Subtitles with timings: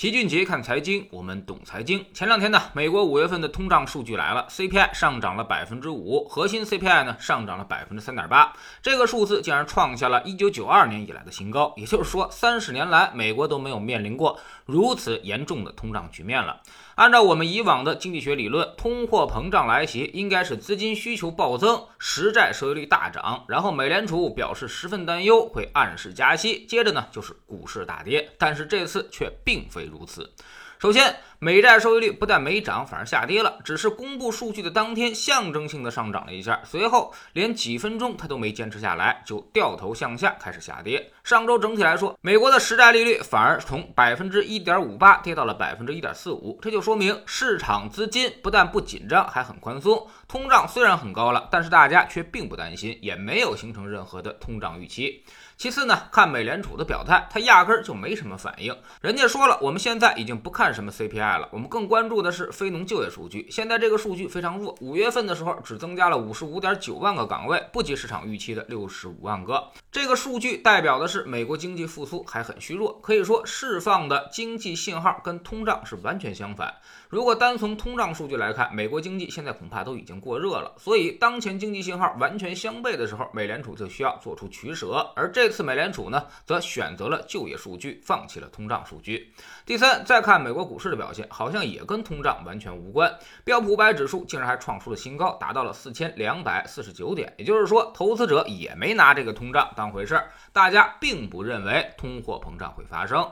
[0.00, 2.02] 齐俊杰看财经，我们懂财经。
[2.14, 8.50] 前两天呢，美国五月份的通胀数据来了，CPI 上涨了百分之五，核心 CPI 呢上涨了百分之三点八，
[8.80, 11.74] 这个数字竟然创下了一九九二年以来的新高。
[11.76, 16.62] 也就是说，三十年来美国都没有面临过如此严重的通胀局面了。
[17.00, 28.28] 按照我们以往的经济学理论，通货膨胀来袭应该是资金需求暴增，实债收益率大涨，然后美联储表示十分担忧，会暗示加息，接着呢就是股市大跌。
[28.36, 30.30] 但是这次却并非如此。
[30.78, 33.58] 首先，美债收益率不但没涨，反而下跌了。
[33.62, 41.12] 只是公布数据的当天，象征性的上涨了一下，随后连几分钟它都没坚持下来，就掉头向下开始下跌。
[41.22, 50.08] 上周整体来说，美国的实债利率反而从百分之一点五八跌到了百分之一点四五，这就说说明市场资金不但不紧张，还很宽松。
[50.26, 55.22] 通胀虽然很高了，但是大家却并不担心，也没有形成任何的通胀预期。
[55.56, 58.76] 其次呢，看美联储的表态，它压根儿就没什么反应。
[59.00, 63.46] 人家说了，我们现在已经不看什么 CPI 了，我们更关注的是非农就业数据。
[63.48, 69.70] 现在这个数据非常弱，五月份的时候只增加了五十五点九万个岗位，不及市场预期的六十五万个。
[69.92, 76.69] 这个数据代表的是美国经济复苏还很虚弱，可以说释放的经济信号跟通胀是完全相反。
[77.10, 80.74] 如果单从通胀数据来看，美国经济现在恐怕都已经过热了。
[80.78, 85.50] 所以当前经济信号完全相悖的时候，美联储就需要做出取舍，而这。
[85.50, 89.34] 次美联储呢，则选择了就业数据，放弃了通胀数据。
[89.66, 93.12] 第三，再看美国股市的表现，好像也跟通胀完全无关。
[93.42, 97.34] 标普五百指数竟然还创出了新高，达到了四千两百四十九点。
[97.36, 103.28] 也就是说，投资者也没拿这个通胀当回事儿，大家并不认为通货膨胀会发生。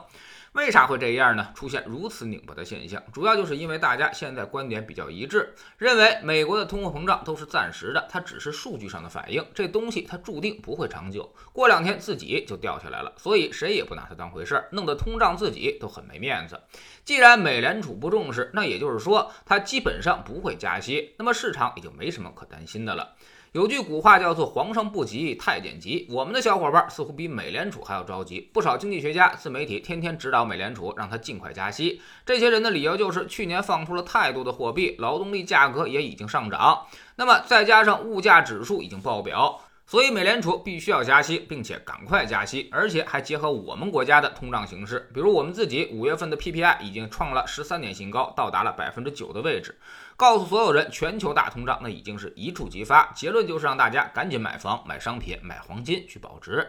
[0.53, 1.51] 为啥会这样呢？
[1.53, 16.59] 出现如此拧巴的现象，主要就是因为大家现在观点比较一致，认为美国的通货膨胀都是暂时的，它只是数据上的反应，这东西它注定不会长久，过两天自己就掉下来了，所以谁也不拿它当回事儿，弄得通胀自己都很没面子。
[17.05, 23.15] 既然美联储不重视，那也就是说它基本上不会加息，那么市场也就没什么可担心的了。
[23.53, 28.39] 有句古话叫做“皇上不急太监急”，我们的小伙伴似乎比美联储还要着急。
[28.53, 31.99] 不少经济学家、自媒体天天指导美联储，让他尽快加息。
[32.23, 39.59] 这些人的理由就是去年放出了太多的货币，劳动力价格也已经上涨，那么再加上物价指数已经爆表。
[39.89, 49.75] 所以美联储必须要加息，并且赶快加息，而且还结合我们国家的通胀形势，比如我们自己五月份的 PPI 已经创了十三年新高，到达了百分之九的位置，
[50.15, 56.67] 告诉所有人全球大通胀那已经是一触即发，结论就是让大家赶紧买房、买商品、买黄金去保值。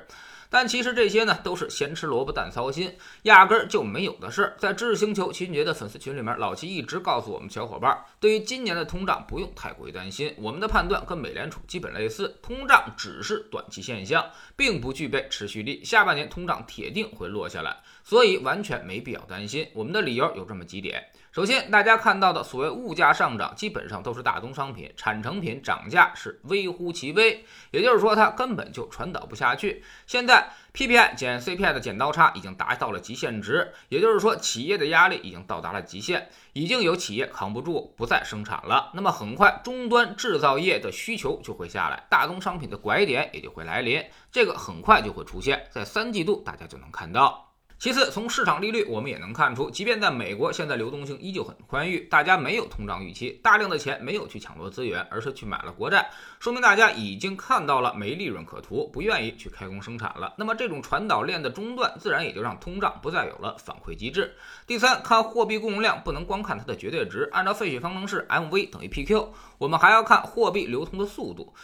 [0.50, 4.56] 但其实这些呢，都是咸吃萝卜淡操心，压根儿就没有的事儿。
[4.58, 10.34] 在知识星球齐俊杰的粉丝群里面，老齐一直告诉我们小伙伴，对于今年的通胀不用太过于担心。
[10.38, 15.84] 我们的判断跟美联储基本类似，通胀只是短期现象，并不具备持续力。
[15.84, 19.68] 下半年通胀铁定会落下来，所以完全没必要担心。
[19.72, 21.04] 我们的理由有这么几点。
[21.32, 29.84] 首先，大家看到的所谓物价上涨，基本上都是大宗商品、产成品涨价是微乎其微，也就是说它根本就传导不下去。
[30.08, 38.91] 现在 PPI 减 CPI 的剪刀差已经达到了极限值，也就是说企业的压力已经到达了极限，已经有企业扛不住不再生产了。
[38.94, 47.49] 那么很快终端制造业的需求就会下来，大宗商品的拐点也就会来临，这个很快就会出现在三季度，大家就能看到。
[47.80, 56.10] 其次，从市场利率我们也能看出，即便在美国，现在流动性依旧很宽裕，大家没有通胀预期，大量的钱没有去抢夺资源，而是去买了国债，
[56.41, 60.34] 说明大家已经看到了没利润可图，不愿意去开工生产了。
[60.36, 64.34] 那么这种传导链的中断，自然也就让通胀不再有了反馈机制。
[64.66, 71.54] 第三，看货币供应量，不能光看它的绝对值，按照费雪方程式，M V 等于 P Q，我们还要看货币流通的速度。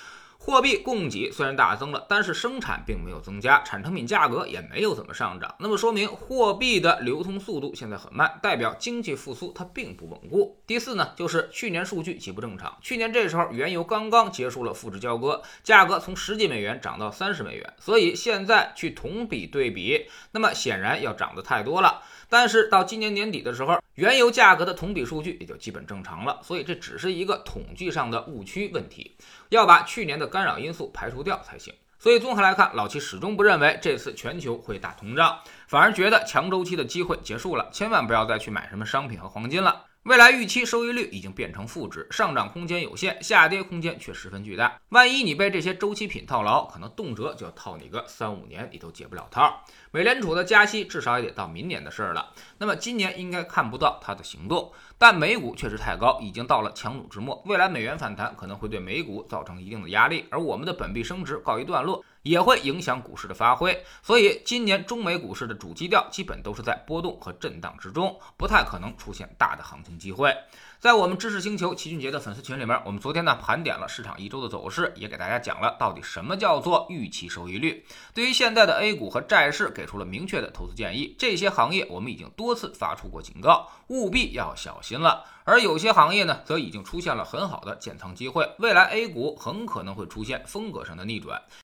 [0.47, 5.53] 货币供给虽然大增了，但是生产并没有增加，产成品价格也没有怎么上涨。
[5.59, 10.62] 那么说明货币的流通速度现在很慢，代表经济复苏它并不稳固。
[10.65, 12.79] 第四呢，就是去年数据极不正常。
[12.81, 22.03] 去年这时候原油刚刚结束了负值交割，价格从十几美元涨到三十美元，所以现在去同比对比，那么显然要涨得太多了。
[22.28, 29.16] 但是到今年年底的时候，原油价格的同比数据也就基本正常了，所以这只是一个统计上的误区问题，
[29.48, 31.72] 要把去年的干扰因素排除掉才行。
[31.98, 39.87] 所以综合来看，老七始终不认为这次全球会大通胀，反而觉得强周期的机会结束了，千万不要再去买什么商品和黄金了。
[40.03, 44.78] 未来预期收益率已经变成负值，上涨空间有限，下跌空间却十分巨大。
[44.91, 49.65] 万一你被这些周期品套牢，可能动辄就要套你个三五年，你都解不了套。
[49.97, 52.28] 美联储的加息至少也得到明年的事儿了，
[52.59, 54.71] 那么今年应该看不到它的行动。
[54.98, 62.04] 但美股确实太高，已经到了强弩之末，未来美元反弹可能会对美股造成一定的压力，而我们的本币升值告一段落。
[62.27, 63.84] 也会影响股市的发挥。
[64.03, 70.37] 所以今年中美股市的主基调基本都是在波动和震荡之中，不太可能出现大的行情机会。
[70.86, 77.84] 在我们知识星球齐俊杰的粉丝群里面，我们昨天呢盘点了市场一周的走势，也给大家讲了到底什么叫做预期收益率。
[78.15, 81.16] 对于现在的 A 股和债市，给出了明确的投资建议。
[81.18, 85.24] 这些行业我们已经多次发出过警告，务必要小心了。
[85.42, 91.42] 而有些行业呢，则已经出现了很好的建仓机会，未来 A 股很可能会出现风格上的逆转。